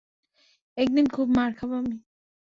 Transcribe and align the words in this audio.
একদিন 0.77 1.05
খুব 1.07 1.27
মার 1.37 1.51
খাবো 1.53 1.73
আমি। 1.75 1.95